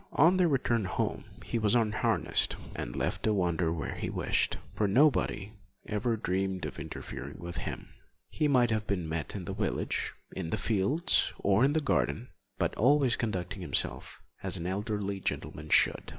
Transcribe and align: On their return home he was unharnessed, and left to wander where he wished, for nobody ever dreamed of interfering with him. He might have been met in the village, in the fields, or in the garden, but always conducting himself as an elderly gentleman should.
On 0.13 0.37
their 0.37 0.47
return 0.47 0.85
home 0.85 1.25
he 1.45 1.59
was 1.59 1.75
unharnessed, 1.75 2.55
and 2.75 2.95
left 2.95 3.21
to 3.21 3.35
wander 3.35 3.71
where 3.71 3.93
he 3.93 4.09
wished, 4.09 4.57
for 4.73 4.87
nobody 4.87 5.53
ever 5.87 6.17
dreamed 6.17 6.65
of 6.65 6.79
interfering 6.79 7.37
with 7.37 7.57
him. 7.57 7.89
He 8.31 8.47
might 8.47 8.71
have 8.71 8.87
been 8.87 9.07
met 9.07 9.35
in 9.35 9.45
the 9.45 9.53
village, 9.53 10.11
in 10.35 10.49
the 10.49 10.57
fields, 10.57 11.33
or 11.37 11.63
in 11.63 11.73
the 11.73 11.81
garden, 11.81 12.29
but 12.57 12.73
always 12.77 13.15
conducting 13.15 13.61
himself 13.61 14.19
as 14.41 14.57
an 14.57 14.65
elderly 14.65 15.19
gentleman 15.19 15.69
should. 15.69 16.09